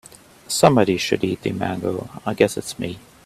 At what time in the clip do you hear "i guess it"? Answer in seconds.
2.25-2.65